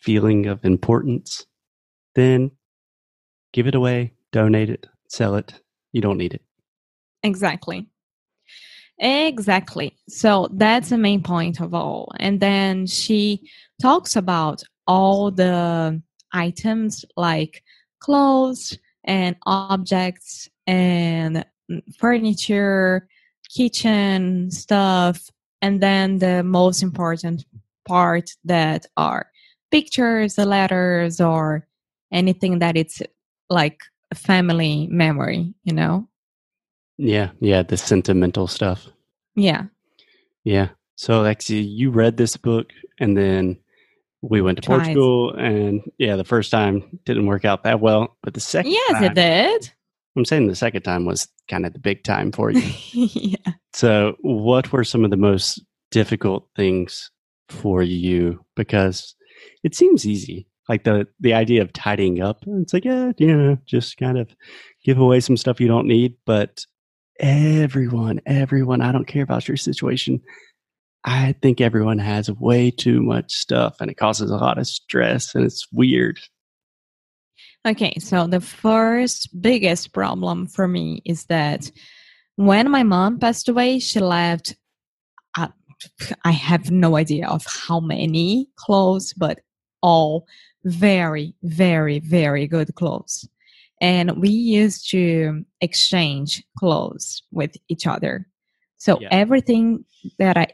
feeling 0.01 0.47
of 0.47 0.65
importance, 0.65 1.47
then 2.17 2.51
give 3.53 3.67
it 3.69 3.75
away, 3.75 4.13
donate 4.33 4.69
it, 4.69 4.87
sell 5.09 5.37
it. 5.37 5.55
You 5.93 6.01
don't 6.01 6.19
need 6.19 6.35
it. 6.35 6.43
Exactly. 7.23 7.87
Exactly. 8.99 9.97
So 10.09 10.49
that's 10.53 10.91
the 10.91 10.99
main 10.99 11.23
point 11.23 11.61
of 11.61 11.73
all. 11.73 12.13
And 12.19 12.41
then 12.41 12.87
she 12.87 13.49
talks 13.81 14.17
about 14.17 14.63
all 14.87 15.31
the 15.31 16.03
items 16.33 17.05
like 17.17 17.63
clothes 18.01 18.77
and 19.05 19.37
objects 19.47 20.49
and 20.67 21.45
furniture, 21.97 23.09
kitchen 23.55 24.51
stuff, 24.51 25.31
and 25.63 25.81
then 25.81 26.19
the 26.19 26.43
most 26.43 26.83
important 26.83 27.45
part 27.91 28.31
that 28.45 28.87
are 28.97 29.27
pictures, 29.73 30.39
letters, 30.39 31.21
or 31.21 31.67
anything 32.13 32.61
that 32.61 32.77
it's 32.77 33.03
like 33.49 33.81
a 34.13 34.15
family 34.15 34.87
memory, 34.91 35.53
you 35.65 35.75
know? 35.75 36.09
Yeah, 36.99 37.31
yeah, 37.41 37.63
the 37.65 37.77
sentimental 37.77 38.47
stuff. 38.47 38.87
Yeah. 39.35 39.65
Yeah. 40.45 40.69
So, 40.95 41.21
Alexia, 41.21 41.61
you 41.63 41.91
read 41.91 42.17
this 42.17 42.37
book 42.37 42.71
and 43.01 43.17
then 43.17 43.59
we 44.23 44.41
went 44.41 44.59
to 44.59 44.63
Tried. 44.63 44.77
Portugal. 44.77 45.35
And 45.35 45.83
yeah, 45.99 46.15
the 46.15 46.25
first 46.25 46.53
time 46.53 47.01
didn't 47.05 47.27
work 47.27 47.45
out 47.45 47.65
that 47.65 47.81
well. 47.81 48.17
But 48.23 48.35
the 48.35 48.41
second 48.41 48.71
Yes, 48.71 48.93
time, 48.93 49.05
it 49.05 49.15
did. 49.15 49.73
I'm 50.17 50.25
saying 50.25 50.47
the 50.47 50.55
second 50.55 50.83
time 50.83 51.07
was 51.07 51.27
kind 51.49 51.67
of 51.67 51.73
the 51.73 51.79
big 51.81 52.05
time 52.05 52.31
for 52.31 52.53
you. 52.53 52.63
yeah. 52.93 53.55
so, 53.73 54.17
what 54.21 54.71
were 54.73 54.85
some 54.85 55.05
of 55.05 55.11
the 55.11 55.17
most 55.17 55.61
difficult 55.91 56.47
things 56.55 57.11
for 57.51 57.83
you? 57.83 58.45
Because 58.57 59.15
it 59.63 59.75
seems 59.75 60.07
easy. 60.07 60.47
Like 60.69 60.85
the, 60.85 61.07
the 61.19 61.35
idea 61.35 61.63
of 61.63 61.73
tidying 61.73 62.21
up, 62.21 62.45
it's 62.47 62.73
like, 62.73 62.85
yeah, 62.85 63.13
you 63.19 63.37
know, 63.37 63.59
just 63.67 63.97
kind 63.97 64.19
of 64.19 64.29
give 64.85 64.99
away 64.99 65.21
some 65.21 65.37
stuff 65.37 65.61
you 65.61 65.69
don't 65.69 65.89
need. 65.89 66.15
But 66.27 66.65
everyone, 67.19 68.21
everyone, 68.25 68.81
I 68.81 68.93
don't 68.93 69.07
care 69.07 69.23
about 69.23 69.49
your 69.49 69.57
situation. 69.57 70.21
I 71.05 71.35
think 71.41 71.61
everyone 71.61 71.99
has 71.99 72.31
way 72.31 72.71
too 72.71 73.03
much 73.03 73.33
stuff 73.33 73.77
and 73.81 73.91
it 73.91 73.97
causes 73.97 74.31
a 74.31 74.37
lot 74.37 74.59
of 74.59 74.67
stress 74.67 75.35
and 75.35 75.45
it's 75.45 75.67
weird. 75.73 76.21
Okay, 77.67 77.95
so 77.99 78.27
the 78.27 78.41
first 78.41 79.29
biggest 79.41 79.93
problem 79.93 80.47
for 80.47 80.67
me 80.67 81.03
is 81.05 81.27
that 81.27 81.71
when 82.37 82.71
my 82.71 82.83
mom 82.83 83.19
passed 83.19 83.49
away, 83.49 83.79
she 83.79 84.01
left. 84.01 84.57
I 86.25 86.33
have 86.33 86.71
no 86.71 86.97
idea 86.97 87.29
of 87.29 87.45
how 87.47 87.81
many 87.81 88.49
clothes, 88.57 89.13
but 89.15 89.41
all 89.83 90.27
very, 90.65 91.35
very, 91.43 92.01
very 92.01 92.47
good 92.47 92.75
clothes. 92.75 93.29
And 93.81 94.21
we 94.21 94.29
used 94.29 94.91
to 94.91 95.45
exchange 95.61 96.45
clothes 96.59 97.23
with 97.33 97.57
each 97.69 97.87
other. 97.87 98.27
So 98.77 98.99
Yeah. 99.01 99.09
everything 99.11 99.85
that 100.19 100.37
I. 100.37 100.49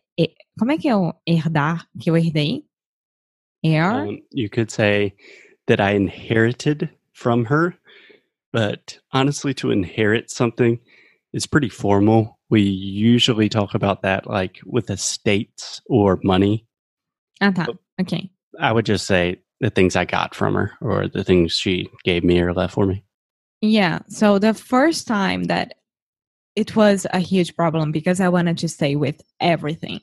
Como 0.59 0.73
é 0.73 0.81
que 0.81 0.91
o 0.93 1.13
herdar 1.27 1.85
que 2.01 2.11
eu 2.11 2.15
herdei? 2.15 2.65
Air? 3.63 3.93
Um, 3.93 4.23
you 4.31 4.49
could 4.49 4.71
say 4.71 5.15
that 5.67 5.81
I 5.81 5.91
inherited 5.91 6.89
from 7.13 7.45
her, 7.47 7.77
but 8.53 8.99
honestly, 9.13 9.53
to 9.55 9.71
inherit 9.71 10.31
something 10.31 10.79
is 11.33 11.47
pretty 11.47 11.69
formal. 11.69 12.36
We 12.49 12.63
usually 12.63 13.49
talk 13.49 13.75
about 13.75 14.03
that 14.03 14.27
like 14.27 14.61
with 14.65 14.91
estates 14.91 15.81
or 15.87 16.21
money. 16.23 16.67
Ah, 17.41 17.51
tá. 17.51 17.67
oh. 17.69 17.79
Ok. 18.01 18.31
I 18.61 18.73
would 18.73 18.87
just 18.87 19.07
say 19.07 19.41
the 19.61 19.71
things 19.71 19.97
I 19.97 20.05
got 20.05 20.35
from 20.35 20.55
her 20.55 20.73
or 20.81 21.09
the 21.09 21.25
things 21.25 21.53
she 21.53 21.89
gave 22.05 22.25
me 22.25 22.41
or 22.41 22.53
left 22.53 22.75
for 22.75 22.87
me. 22.87 23.05
Yeah. 23.63 24.01
So 24.09 24.39
the 24.39 24.55
first 24.55 25.07
time 25.07 25.45
that 25.45 25.75
it 26.55 26.77
was 26.77 27.07
a 27.13 27.19
huge 27.19 27.57
problem 27.57 27.93
because 27.93 28.21
I 28.21 28.29
wanted 28.29 28.59
to 28.59 28.69
stay 28.69 28.97
with 28.97 29.21
everything. 29.41 30.01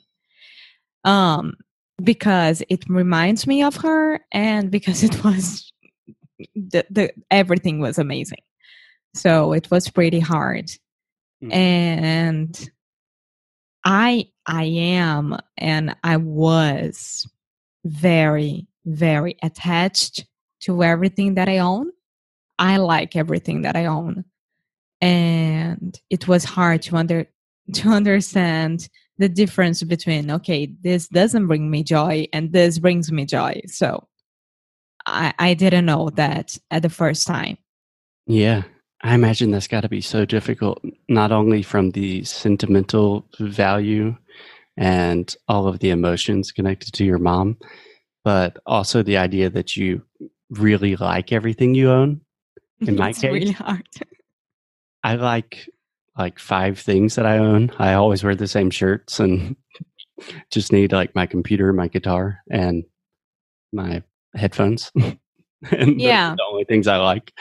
Um 1.06 1.54
because 2.04 2.64
it 2.70 2.84
reminds 2.90 3.46
me 3.46 3.64
of 3.64 3.76
her 3.78 4.20
and 4.32 4.72
because 4.72 5.04
it 5.04 5.24
was 5.24 5.72
the, 6.56 6.86
the 6.90 7.12
everything 7.30 7.80
was 7.80 7.98
amazing. 7.98 8.40
So 9.14 9.54
it 9.54 9.70
was 9.70 9.90
pretty 9.90 10.20
hard. 10.20 10.72
Mm. 11.44 11.54
And 11.54 12.70
I 13.84 14.30
I 14.46 14.64
am 14.64 15.38
and 15.58 15.96
I 16.04 16.18
was 16.18 17.28
very 17.86 18.68
very 18.86 19.38
attached 19.44 20.26
to 20.62 20.84
everything 20.84 21.36
that 21.36 21.50
I 21.50 21.60
own. 21.60 21.92
I 22.60 22.78
like 22.78 23.16
everything 23.16 23.64
that 23.64 23.76
I 23.76 23.86
own. 23.86 24.24
And 25.02 26.00
it 26.10 26.28
was 26.28 26.44
hard 26.46 26.82
to 26.84 26.96
under 26.96 27.28
to 27.74 27.90
understand 27.90 28.90
the 29.18 29.30
difference 29.30 29.84
between 29.84 30.32
okay, 30.32 30.74
this 30.82 31.08
doesn't 31.08 31.48
bring 31.48 31.70
me 31.70 31.84
joy 31.84 32.28
and 32.34 32.52
this 32.52 32.80
brings 32.80 33.12
me 33.12 33.26
joy. 33.26 33.62
So 33.68 34.08
I, 35.06 35.34
I 35.38 35.54
didn't 35.54 35.86
know 35.86 36.10
that 36.12 36.58
at 36.72 36.82
the 36.82 36.90
first 36.90 37.28
time. 37.28 37.58
Yeah. 38.26 38.64
I 39.04 39.14
imagine 39.16 39.52
that's 39.52 39.68
got 39.68 39.82
to 39.82 39.90
be 39.90 40.02
so 40.02 40.26
difficult, 40.26 40.82
not 41.10 41.32
only 41.32 41.62
from 41.62 41.92
the 41.92 42.24
sentimental 42.24 43.28
value 43.40 44.16
and 44.78 45.36
all 45.48 45.68
of 45.68 45.80
the 45.80 45.90
emotions 45.90 46.52
connected 46.52 46.94
to 46.94 47.04
your 47.06 47.20
mom, 47.20 47.58
but 48.24 48.58
also 48.66 49.04
the 49.04 49.18
idea 49.18 49.50
that 49.50 49.76
you 49.76 50.02
really 50.50 50.96
like 50.96 51.32
everything 51.34 51.76
you 51.76 51.92
own. 51.92 52.22
In 52.80 52.96
my 52.96 53.10
it's 53.10 53.20
case- 53.20 53.32
really 53.34 53.52
hard. 53.52 53.86
I 55.04 55.16
like 55.16 55.68
like 56.18 56.40
five 56.40 56.80
things 56.80 57.16
that 57.16 57.26
I 57.26 57.40
own. 57.40 57.72
I 57.80 57.94
always 57.96 58.24
wear 58.24 58.36
the 58.36 58.48
same 58.48 58.70
shirts 58.70 59.20
and 59.20 59.56
just 60.52 60.72
need 60.72 60.92
like 60.94 61.14
my 61.16 61.26
computer, 61.26 61.74
my 61.74 61.88
guitar, 61.88 62.40
and 62.50 62.84
my 63.74 64.04
headphones. 64.36 64.92
and 65.72 66.00
Yeah. 66.00 66.36
the 66.38 66.44
only 66.50 66.64
things 66.66 66.88
I 66.88 66.98
like. 66.98 67.34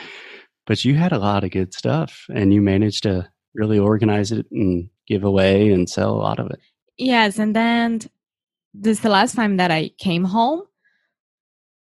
But 0.65 0.85
you 0.85 0.95
had 0.95 1.11
a 1.11 1.19
lot 1.19 1.43
of 1.43 1.51
good 1.51 1.73
stuff 1.73 2.25
and 2.33 2.53
you 2.53 2.61
managed 2.61 3.03
to 3.03 3.29
really 3.53 3.77
organize 3.77 4.31
it 4.31 4.45
and 4.51 4.89
give 5.07 5.23
away 5.23 5.71
and 5.71 5.89
sell 5.89 6.11
a 6.11 6.17
lot 6.17 6.39
of 6.39 6.49
it. 6.51 6.59
Yes, 6.97 7.39
and 7.39 7.55
then 7.55 7.99
this 8.73 8.99
the 8.99 9.09
last 9.09 9.35
time 9.35 9.57
that 9.57 9.71
I 9.71 9.89
came 9.97 10.23
home. 10.23 10.63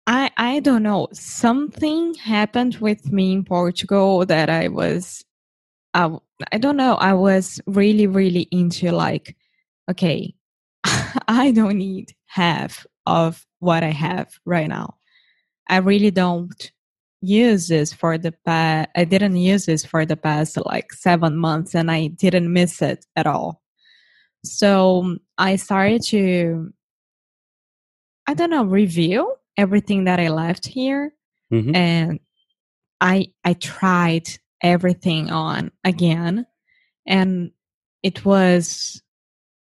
I 0.06 0.30
I 0.36 0.60
don't 0.60 0.82
know. 0.82 1.08
Something 1.12 2.14
happened 2.14 2.76
with 2.76 3.10
me 3.10 3.32
in 3.32 3.44
Portugal 3.44 4.26
that 4.26 4.50
I 4.50 4.68
was 4.68 5.24
I 5.94 6.16
I 6.52 6.58
don't 6.58 6.76
know. 6.76 6.94
I 6.94 7.14
was 7.14 7.60
really 7.66 8.06
really 8.06 8.48
into 8.50 8.92
like 8.92 9.36
okay, 9.90 10.34
I 11.28 11.52
don't 11.52 11.78
need 11.78 12.14
half 12.26 12.86
of 13.06 13.46
what 13.60 13.82
I 13.82 13.90
have 13.90 14.38
right 14.44 14.68
now. 14.68 14.96
I 15.68 15.78
really 15.78 16.10
don't 16.10 16.72
use 17.26 17.68
this 17.68 17.92
for 17.92 18.18
the 18.18 18.32
past 18.46 18.88
I 18.96 19.04
didn't 19.04 19.36
use 19.36 19.66
this 19.66 19.84
for 19.84 20.06
the 20.06 20.16
past 20.16 20.58
like 20.66 20.92
7 20.92 21.36
months 21.36 21.74
and 21.74 21.90
I 21.90 22.08
didn't 22.08 22.52
miss 22.52 22.82
it 22.82 23.06
at 23.16 23.26
all. 23.26 23.62
So 24.44 25.16
I 25.38 25.56
started 25.56 26.02
to 26.08 26.72
I 28.26 28.34
don't 28.34 28.50
know, 28.50 28.64
review 28.64 29.34
everything 29.56 30.04
that 30.04 30.18
I 30.20 30.28
left 30.28 30.66
here 30.66 31.14
Mhm. 31.52 31.76
and 31.76 32.20
I 33.00 33.28
I 33.44 33.54
tried 33.54 34.28
everything 34.62 35.30
on 35.30 35.70
again 35.84 36.46
and 37.06 37.50
it 38.02 38.24
was 38.24 39.02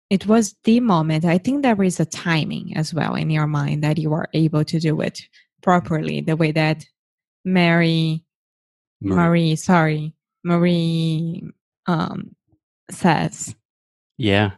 it 0.09 0.25
was 0.27 0.55
the 0.63 0.79
moment. 0.79 1.25
I 1.25 1.37
think 1.37 1.61
there 1.63 1.81
is 1.83 1.99
a 1.99 2.05
timing 2.05 2.75
as 2.75 2.93
well 2.93 3.13
in 3.15 3.29
your 3.29 3.47
mind 3.47 3.83
that 3.83 3.99
you 3.99 4.11
are 4.13 4.27
able 4.33 4.65
to 4.65 4.79
do 4.79 5.01
it 5.01 5.21
properly 5.61 6.21
the 6.21 6.35
way 6.35 6.51
that 6.51 6.85
Mary 7.45 8.23
Marie. 9.01 9.15
Marie 9.15 9.55
sorry 9.55 10.13
Marie 10.43 11.43
um 11.87 12.35
says. 12.91 13.55
Yeah. 14.17 14.51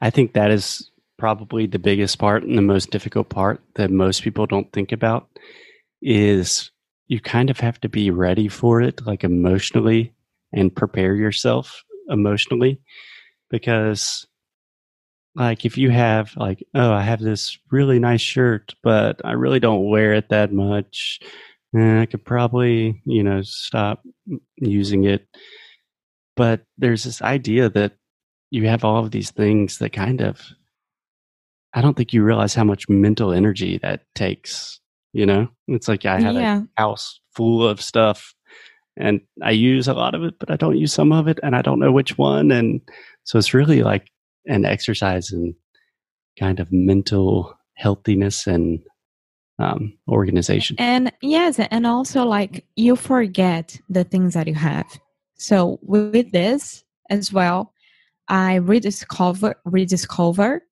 I 0.00 0.10
think 0.10 0.32
that 0.32 0.50
is 0.50 0.90
probably 1.18 1.66
the 1.66 1.78
biggest 1.78 2.18
part 2.18 2.42
and 2.42 2.58
the 2.58 2.62
most 2.62 2.90
difficult 2.90 3.28
part 3.28 3.62
that 3.76 3.90
most 3.90 4.22
people 4.22 4.46
don't 4.46 4.70
think 4.72 4.92
about 4.92 5.28
is 6.02 6.70
you 7.06 7.20
kind 7.20 7.50
of 7.50 7.60
have 7.60 7.80
to 7.80 7.88
be 7.88 8.10
ready 8.10 8.48
for 8.48 8.80
it 8.80 9.04
like 9.06 9.24
emotionally 9.24 10.12
and 10.52 10.74
prepare 10.74 11.14
yourself 11.14 11.84
emotionally 12.08 12.80
because 13.50 14.26
like 15.36 15.64
if 15.64 15.78
you 15.78 15.90
have 15.90 16.36
like 16.36 16.66
oh 16.74 16.92
I 16.92 17.02
have 17.02 17.20
this 17.20 17.58
really 17.70 17.98
nice 17.98 18.20
shirt 18.20 18.74
but 18.82 19.20
I 19.24 19.32
really 19.32 19.60
don't 19.60 19.88
wear 19.88 20.14
it 20.14 20.28
that 20.30 20.52
much 20.52 21.20
eh, 21.76 22.02
I 22.02 22.06
could 22.06 22.24
probably 22.24 23.02
you 23.04 23.22
know 23.22 23.42
stop 23.42 24.02
using 24.56 25.04
it 25.04 25.26
but 26.36 26.62
there's 26.78 27.04
this 27.04 27.22
idea 27.22 27.68
that 27.70 27.92
you 28.50 28.66
have 28.68 28.84
all 28.84 29.04
of 29.04 29.10
these 29.10 29.30
things 29.30 29.78
that 29.78 29.92
kind 29.92 30.20
of 30.20 30.40
I 31.74 31.80
don't 31.80 31.96
think 31.96 32.12
you 32.12 32.22
realize 32.22 32.54
how 32.54 32.64
much 32.64 32.88
mental 32.88 33.32
energy 33.32 33.78
that 33.78 34.02
takes. 34.14 34.78
You 35.12 35.26
know, 35.26 35.48
it's 35.68 35.88
like 35.88 36.04
I 36.04 36.20
have 36.20 36.34
Yeah. 36.36 36.62
a 36.76 36.80
house 36.80 37.20
full 37.34 37.66
of 37.66 37.80
stuff 37.80 38.32
and 38.96 39.20
I 39.42 39.50
use 39.50 39.88
a 39.88 39.94
lot 39.94 40.14
of 40.14 40.22
it, 40.22 40.34
but 40.38 40.50
I 40.52 40.56
don't 40.56 40.78
use 40.78 40.92
some 40.92 41.12
of 41.12 41.26
it 41.28 41.38
and 41.42 41.56
I 41.56 41.62
don't 41.62 41.80
know 41.80 41.90
which 41.92 42.16
one. 42.16 42.52
And 42.52 42.80
so 43.24 43.38
it's 43.38 43.54
really 43.54 43.82
like 43.82 44.08
an 44.46 44.64
exercise 44.64 45.32
in 45.32 45.54
kind 46.38 46.60
of 46.60 46.72
mental 46.72 47.56
healthiness 47.74 48.46
and 48.46 48.80
um, 49.58 49.96
organization. 50.08 50.76
And 50.78 51.12
yes, 51.22 51.58
and 51.58 51.86
also 51.86 52.24
like 52.24 52.64
you 52.76 52.96
forget 52.96 53.78
the 53.88 54.04
things 54.04 54.34
that 54.34 54.48
you 54.48 54.54
have. 54.54 54.86
So 55.36 55.78
with 55.82 56.32
this 56.32 56.84
as 57.10 57.32
well, 57.32 57.72
I 58.28 58.56
rediscover 58.56 59.56
rediscover 59.64 60.62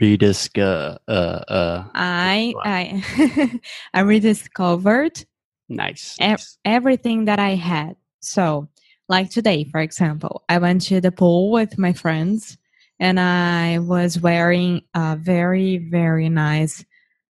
Rediscover. 0.00 0.98
Uh, 1.08 1.10
uh, 1.10 1.84
I 1.94 2.54
I 2.64 3.60
I 3.94 4.00
rediscovered 4.00 5.24
nice. 5.68 6.16
ev- 6.20 6.30
nice. 6.38 6.58
everything 6.64 7.24
that 7.24 7.40
I 7.40 7.56
had. 7.56 7.96
So, 8.20 8.68
like 9.08 9.30
today, 9.30 9.64
for 9.64 9.80
example, 9.80 10.44
I 10.48 10.58
went 10.58 10.82
to 10.82 11.00
the 11.00 11.10
pool 11.10 11.50
with 11.50 11.78
my 11.78 11.92
friends 11.92 12.58
and 13.00 13.18
I 13.18 13.78
was 13.78 14.20
wearing 14.20 14.82
a 14.94 15.16
very, 15.16 15.78
very 15.78 16.28
nice, 16.28 16.84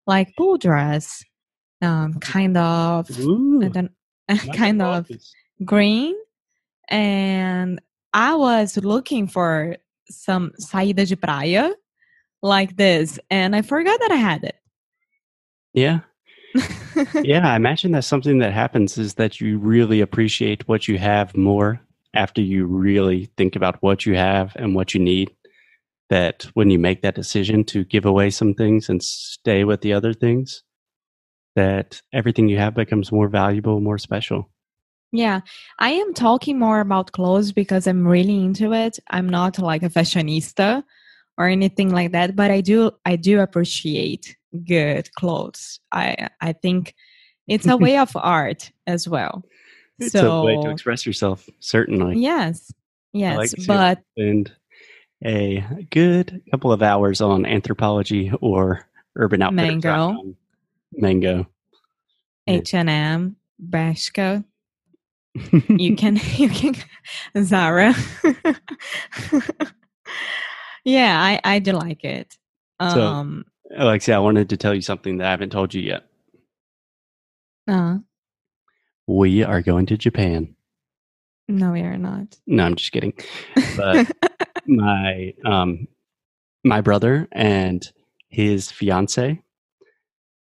like 0.08 0.36
pool 0.36 0.58
dress, 0.58 1.24
um, 1.82 2.16
kind 2.16 2.58
of, 2.58 3.10
Ooh, 3.20 3.72
kind 4.54 4.82
of 4.82 5.08
green. 5.64 6.16
And 6.90 7.80
I 8.14 8.36
was 8.36 8.78
looking 8.78 9.28
for 9.28 9.76
some 10.10 10.52
saída 10.62 11.08
de 11.08 11.18
praia 11.18 11.74
like 12.42 12.78
this, 12.78 13.20
and 13.30 13.56
I 13.56 13.62
forgot 13.62 14.00
that 14.00 14.12
I 14.12 14.16
had 14.16 14.44
it. 14.44 14.56
Yeah. 15.74 16.00
yeah, 17.24 17.52
I 17.52 17.56
imagine 17.56 17.92
that's 17.92 18.08
something 18.08 18.40
that 18.40 18.54
happens 18.54 18.98
is 18.98 19.16
that 19.16 19.40
you 19.40 19.60
really 19.60 20.02
appreciate 20.02 20.68
what 20.68 20.88
you 20.88 20.98
have 20.98 21.36
more 21.36 21.80
after 22.14 22.42
you 22.42 22.66
really 22.66 23.30
think 23.38 23.56
about 23.56 23.82
what 23.84 24.06
you 24.06 24.16
have 24.16 24.56
and 24.56 24.74
what 24.74 24.94
you 24.94 25.00
need. 25.00 25.36
That 26.10 26.44
when 26.54 26.70
you 26.70 26.80
make 26.80 27.02
that 27.02 27.16
decision 27.16 27.66
to 27.66 27.84
give 27.84 28.06
away 28.06 28.30
some 28.30 28.54
things 28.54 28.88
and 28.88 29.04
stay 29.04 29.66
with 29.66 29.82
the 29.82 29.92
other 29.92 30.14
things, 30.14 30.64
that 31.56 32.02
everything 32.14 32.48
you 32.48 32.58
have 32.58 32.76
becomes 32.76 33.12
more 33.12 33.28
valuable, 33.28 33.82
more 33.82 33.98
special. 33.98 34.50
Yeah, 35.12 35.42
I 35.80 35.92
am 35.92 36.14
talking 36.14 36.60
more 36.60 36.82
about 36.82 37.14
clothes 37.14 37.52
because 37.52 37.88
I'm 37.88 38.08
really 38.08 38.44
into 38.44 38.74
it. 38.74 39.00
I'm 39.10 39.28
not 39.28 39.58
like 39.58 39.84
a 39.84 39.90
fashionista 39.90 40.84
or 41.38 41.48
anything 41.48 41.92
like 41.92 42.12
that, 42.12 42.36
but 42.36 42.52
I 42.52 42.62
do 42.62 42.92
I 43.06 43.16
do 43.16 43.40
appreciate 43.40 44.36
good 44.66 45.14
clothes. 45.16 45.80
I 45.92 46.30
I 46.42 46.54
think 46.54 46.94
it's 47.48 47.68
a 47.68 47.78
way 47.86 47.98
of 47.98 48.12
art 48.16 48.72
as 48.86 49.08
well. 49.08 49.44
It's 50.00 50.12
so 50.12 50.42
a 50.42 50.46
way 50.46 50.62
to 50.62 50.70
express 50.70 51.06
yourself, 51.06 51.50
certainly. 51.60 52.20
yes, 52.20 52.72
yes, 53.14 53.38
like 53.38 53.52
but 53.66 54.04
Spend 54.18 54.52
a 55.26 55.66
good 55.90 56.42
couple 56.52 56.72
of 56.72 56.82
hours 56.82 57.22
on 57.22 57.44
Anthropologie 57.44 58.36
or 58.42 58.88
urban 59.16 59.42
outfitters. 59.42 59.84
Mango. 59.84 60.36
Mango. 60.94 61.48
H 62.48 62.74
and 62.74 62.90
M, 62.90 63.36
Bershka, 63.62 64.44
you 65.70 65.96
can 65.96 66.20
you 66.38 66.50
can 66.50 66.76
Zara. 67.44 67.94
yeah, 70.86 71.22
I 71.22 71.40
I 71.44 71.60
do 71.60 71.74
like 71.74 72.04
it. 72.04 72.38
So- 72.82 73.02
Um, 73.02 73.46
Alexia, 73.76 74.16
I 74.16 74.20
wanted 74.20 74.50
to 74.50 74.58
tell 74.58 74.74
you 74.74 74.82
something 74.82 75.18
that 75.18 75.28
I 75.28 75.32
haven't 75.32 75.50
told 75.52 75.74
you 75.74 75.82
yet. 75.82 76.06
uh, 77.68 77.98
We 79.08 79.44
are 79.44 79.62
going 79.62 79.88
to 79.88 79.98
Japan. 79.98 80.56
no, 81.50 81.72
we 81.74 81.82
are 81.82 81.98
not. 81.98 82.38
No, 82.48 82.64
I'm 82.64 82.76
just 82.76 82.94
kidding. 82.94 83.12
But 83.76 84.10
my 84.68 85.34
um 85.46 85.88
my 86.64 86.82
brother 86.82 87.28
and 87.32 87.90
his 88.30 88.72
fiance, 88.72 89.42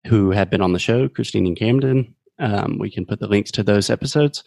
who 0.07 0.31
have 0.31 0.49
been 0.49 0.61
on 0.61 0.73
the 0.73 0.79
show, 0.79 1.07
Christine 1.07 1.45
and 1.47 1.57
Camden. 1.57 2.13
Um, 2.39 2.77
we 2.79 2.91
can 2.91 3.05
put 3.05 3.19
the 3.19 3.27
links 3.27 3.51
to 3.51 3.63
those 3.63 3.89
episodes. 3.89 4.43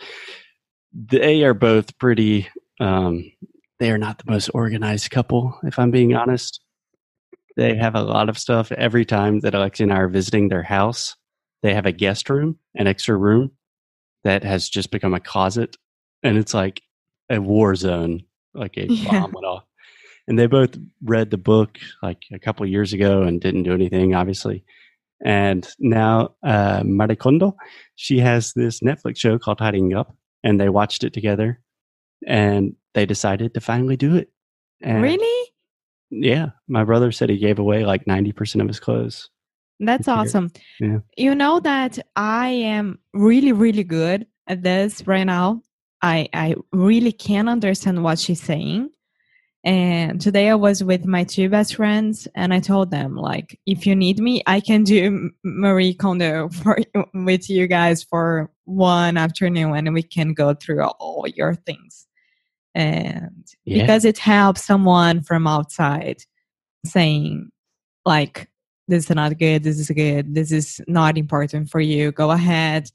They 0.92 1.44
are 1.44 1.54
both 1.54 1.96
pretty. 1.98 2.48
Um, 2.80 3.30
they 3.78 3.90
are 3.90 3.98
not 3.98 4.18
the 4.18 4.30
most 4.30 4.48
organized 4.54 5.10
couple, 5.10 5.58
if 5.64 5.78
I'm 5.78 5.90
being 5.90 6.14
honest. 6.14 6.60
They 7.56 7.74
have 7.76 7.94
a 7.94 8.02
lot 8.02 8.28
of 8.28 8.38
stuff. 8.38 8.70
Every 8.72 9.04
time 9.04 9.40
that 9.40 9.54
Alexia 9.54 9.84
and 9.84 9.92
I 9.92 9.96
are 9.98 10.08
visiting 10.08 10.48
their 10.48 10.62
house, 10.62 11.16
they 11.62 11.74
have 11.74 11.86
a 11.86 11.92
guest 11.92 12.30
room, 12.30 12.58
an 12.74 12.86
extra 12.86 13.16
room 13.16 13.50
that 14.24 14.44
has 14.44 14.68
just 14.68 14.90
become 14.90 15.14
a 15.14 15.20
closet, 15.20 15.76
and 16.22 16.36
it's 16.36 16.54
like 16.54 16.82
a 17.30 17.40
war 17.40 17.74
zone, 17.74 18.22
like 18.54 18.76
a 18.76 18.86
Yeah. 18.92 19.20
bomb 19.20 19.32
went 19.32 19.46
off. 19.46 19.64
And 20.30 20.38
they 20.38 20.46
both 20.46 20.78
read 21.02 21.32
the 21.32 21.36
book 21.36 21.76
like 22.04 22.22
a 22.32 22.38
couple 22.38 22.62
of 22.62 22.70
years 22.70 22.92
ago 22.92 23.22
and 23.22 23.40
didn't 23.40 23.64
do 23.64 23.74
anything, 23.74 24.14
obviously. 24.14 24.64
And 25.24 25.68
now 25.80 26.36
uh, 26.44 26.84
Marie 26.84 27.16
Kondo, 27.16 27.56
she 27.96 28.20
has 28.20 28.52
this 28.52 28.78
Netflix 28.78 29.16
show 29.16 29.40
called 29.40 29.58
Tidying 29.58 29.92
Up, 29.92 30.14
and 30.44 30.60
they 30.60 30.68
watched 30.68 31.02
it 31.02 31.12
together, 31.12 31.60
and 32.28 32.76
they 32.94 33.06
decided 33.06 33.54
to 33.54 33.60
finally 33.60 33.96
do 33.96 34.14
it. 34.14 34.30
And 34.80 35.02
really? 35.02 35.50
Yeah, 36.10 36.50
my 36.68 36.84
brother 36.84 37.10
said 37.10 37.28
he 37.28 37.36
gave 37.36 37.58
away 37.58 37.84
like 37.84 38.06
ninety 38.06 38.30
percent 38.30 38.62
of 38.62 38.68
his 38.68 38.78
clothes. 38.78 39.28
That's 39.80 40.06
awesome. 40.06 40.52
Yeah. 40.78 40.98
You 41.16 41.34
know 41.34 41.58
that 41.58 41.98
I 42.14 42.50
am 42.50 43.00
really, 43.12 43.50
really 43.50 43.82
good 43.82 44.28
at 44.46 44.62
this 44.62 45.04
right 45.08 45.24
now. 45.24 45.62
I 46.02 46.28
I 46.32 46.54
really 46.72 47.10
can 47.10 47.48
understand 47.48 48.04
what 48.04 48.20
she's 48.20 48.40
saying. 48.40 48.90
And 49.62 50.20
today 50.20 50.48
I 50.48 50.54
was 50.54 50.82
with 50.82 51.04
my 51.04 51.24
two 51.24 51.50
best 51.50 51.74
friends, 51.74 52.26
and 52.34 52.54
I 52.54 52.60
told 52.60 52.90
them 52.90 53.14
like, 53.14 53.60
if 53.66 53.86
you 53.86 53.94
need 53.94 54.18
me, 54.18 54.42
I 54.46 54.60
can 54.60 54.84
do 54.84 55.30
Marie 55.44 55.92
Kondo 55.92 56.48
for 56.48 56.78
with 57.12 57.50
you 57.50 57.66
guys 57.66 58.02
for 58.02 58.50
one 58.64 59.18
afternoon, 59.18 59.74
and 59.74 59.92
we 59.92 60.02
can 60.02 60.32
go 60.32 60.54
through 60.54 60.84
all 60.84 61.26
your 61.28 61.54
things. 61.54 62.06
And 62.74 63.46
Yeah. 63.64 63.82
because 63.82 64.04
it 64.04 64.16
helps 64.18 64.64
someone 64.64 65.22
from 65.22 65.46
outside 65.46 66.22
saying, 66.86 67.50
like, 68.06 68.48
this 68.88 69.04
is 69.04 69.14
not 69.14 69.38
good, 69.38 69.62
this 69.62 69.78
is 69.78 69.90
good, 69.90 70.34
this 70.34 70.52
is 70.52 70.80
not 70.88 71.18
important 71.18 71.68
for 71.68 71.80
you. 71.80 72.12
Go 72.12 72.30
ahead, 72.30 72.90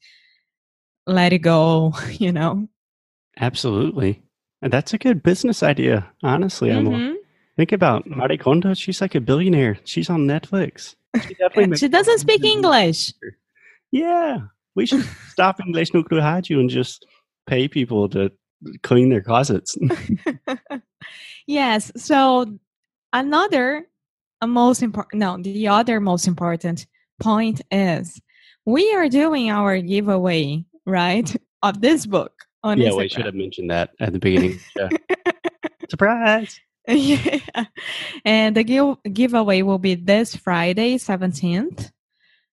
let 1.05 1.31
it 1.31 1.39
go, 1.39 1.93
you 2.11 2.31
know. 2.31 2.67
Absolutely. 3.37 4.23
And 4.61 4.71
that's 4.71 4.93
a 4.93 4.97
good 4.97 5.21
business 5.21 5.61
idea, 5.63 6.09
honestly. 6.23 6.71
I'm 6.71 6.87
Mhm. 6.87 7.15
think 7.57 7.71
about 7.71 8.07
Marie 8.07 8.37
Kondo. 8.37 8.73
She's 8.73 9.01
like 9.01 9.15
a 9.15 9.21
billionaire. 9.21 9.77
She's 9.83 10.09
on 10.09 10.27
Netflix. 10.27 10.95
She 11.27 11.33
definitely 11.35 11.77
she 11.77 11.87
doesn't 11.87 12.19
speak. 12.19 12.43
English. 12.43 13.13
Yeah. 13.91 14.39
We 14.75 14.85
should 14.85 15.05
stop 15.29 15.59
English 15.65 15.93
no 15.93 16.03
Haju 16.03 16.59
and 16.59 16.69
just 16.69 17.05
pay 17.47 17.67
people 17.67 18.09
to 18.09 18.31
clean 18.83 19.09
their 19.09 19.21
closets. 19.21 19.77
yes. 21.47 21.91
So 21.95 22.57
another 23.13 23.87
a 24.41 24.47
most 24.47 24.81
important 24.83 25.19
no, 25.19 25.37
the 25.41 25.67
other 25.67 25.99
most 25.99 26.27
important 26.27 26.85
point 27.19 27.61
is 27.71 28.19
we 28.65 28.93
are 28.93 29.07
doing 29.07 29.49
our 29.49 29.79
giveaway, 29.79 30.65
right? 30.85 31.35
Of 31.63 31.81
this 31.81 32.05
book 32.05 32.44
on 32.65 32.79
yeah, 32.79 32.89
Instagram. 32.89 32.97
we 32.97 33.09
should 33.09 33.25
have 33.25 33.35
mentioned 33.35 33.69
that 33.69 33.91
at 33.99 34.11
the 34.11 34.19
beginning. 34.19 34.59
Surprise. 35.89 36.59
yeah. 36.87 37.65
And 38.25 38.57
the 38.57 38.63
give- 38.63 38.97
giveaway 39.13 39.61
will 39.61 39.77
be 39.77 39.93
this 39.93 40.35
Friday, 40.35 40.97
17th, 40.97 41.91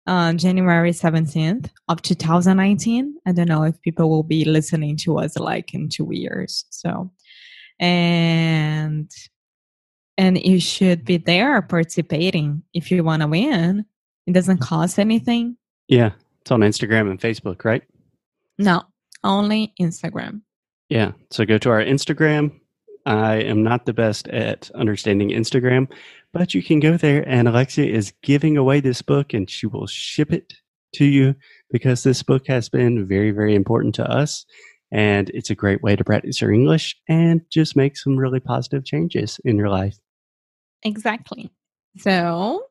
uh, 0.07 0.33
January 0.33 0.91
17th 0.91 1.69
of 1.87 2.01
2019. 2.01 3.17
I 3.25 3.31
don't 3.31 3.47
know 3.47 3.63
if 3.63 3.79
people 3.81 4.09
will 4.09 4.23
be 4.23 4.45
listening 4.45 4.97
to 4.97 5.19
us 5.19 5.37
like 5.37 5.75
in 5.75 5.89
two 5.89 6.09
years. 6.11 6.65
So, 6.71 7.11
and, 7.79 9.11
and 10.17 10.43
you 10.43 10.59
should 10.59 11.05
be 11.05 11.17
there 11.17 11.61
participating 11.61 12.63
if 12.73 12.89
you 12.89 13.03
want 13.03 13.21
to 13.21 13.27
win. 13.27 13.85
It 14.25 14.33
doesn't 14.33 14.57
cost 14.57 14.97
anything. 14.97 15.55
Yeah. 15.87 16.11
It's 16.41 16.51
on 16.51 16.61
Instagram 16.61 17.11
and 17.11 17.19
Facebook, 17.19 17.63
right? 17.63 17.83
No, 18.57 18.83
only 19.23 19.73
Instagram. 19.79 20.41
Yeah. 20.89 21.11
So 21.31 21.45
go 21.45 21.57
to 21.59 21.69
our 21.69 21.83
Instagram. 21.83 22.59
I 23.05 23.35
am 23.37 23.63
not 23.63 23.85
the 23.85 23.93
best 23.93 24.27
at 24.27 24.69
understanding 24.75 25.29
Instagram, 25.29 25.91
but 26.33 26.53
you 26.53 26.61
can 26.61 26.79
go 26.79 26.97
there 26.97 27.23
and 27.27 27.47
Alexia 27.47 27.85
is 27.85 28.13
giving 28.21 28.57
away 28.57 28.81
this 28.81 29.01
book 29.01 29.33
and 29.33 29.49
she 29.49 29.67
will 29.67 29.87
ship 29.87 30.31
it 30.31 30.53
to 30.95 31.05
you 31.05 31.35
because 31.71 32.03
this 32.03 32.23
book 32.23 32.47
has 32.47 32.69
been 32.69 33.07
very, 33.07 33.31
very 33.31 33.55
important 33.55 33.95
to 33.95 34.09
us. 34.09 34.45
And 34.91 35.29
it's 35.29 35.51
a 35.51 35.55
great 35.55 35.83
way 35.83 35.95
to 35.95 36.03
practice 36.03 36.41
your 36.41 36.51
English 36.51 36.95
and 37.07 37.41
just 37.51 37.75
make 37.75 37.95
some 37.95 38.17
really 38.17 38.39
positive 38.39 38.85
changes 38.85 39.39
in 39.45 39.55
your 39.55 39.69
life. 39.69 39.97
Exactly. 40.83 41.51
So 41.97 42.63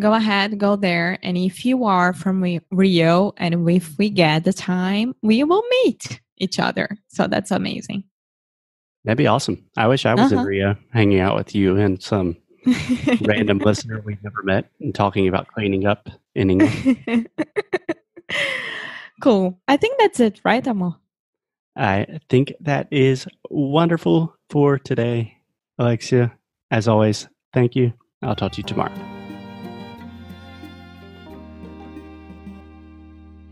go 0.00 0.12
ahead, 0.14 0.58
go 0.58 0.76
there. 0.76 1.18
And 1.22 1.36
if 1.36 1.64
you 1.64 1.84
are 1.84 2.12
from 2.12 2.42
Rio 2.70 3.32
and 3.36 3.68
if 3.68 3.96
we 3.98 4.10
get 4.10 4.44
the 4.44 4.52
time, 4.52 5.14
we 5.22 5.44
will 5.44 5.62
meet 5.84 6.20
each 6.38 6.58
other. 6.58 6.98
So 7.08 7.26
that's 7.26 7.50
amazing. 7.50 8.04
That'd 9.04 9.18
be 9.18 9.26
awesome. 9.26 9.64
I 9.76 9.86
wish 9.86 10.06
I 10.06 10.14
was 10.14 10.32
in 10.32 10.38
Uh-huh. 10.38 10.46
Rio 10.48 10.76
hanging 10.92 11.20
out 11.20 11.36
with 11.36 11.54
you 11.54 11.76
and 11.76 12.02
some 12.02 12.36
random 13.22 13.58
listener 13.58 14.02
we've 14.04 14.22
never 14.24 14.42
met 14.42 14.70
and 14.80 14.94
talking 14.94 15.28
about 15.28 15.48
cleaning 15.48 15.86
up 15.86 16.08
in 16.34 16.50
England. 16.50 17.28
cool. 19.20 19.60
I 19.68 19.76
think 19.76 19.98
that's 19.98 20.20
it, 20.20 20.40
right, 20.44 20.66
Amor? 20.66 20.96
I 21.76 22.20
think 22.30 22.54
that 22.60 22.88
is 22.90 23.26
wonderful 23.50 24.34
for 24.48 24.78
today, 24.78 25.36
Alexia. 25.78 26.32
As 26.70 26.88
always, 26.88 27.28
thank 27.52 27.76
you. 27.76 27.92
I'll 28.22 28.36
talk 28.36 28.52
to 28.52 28.58
you 28.58 28.64
tomorrow. 28.64 29.13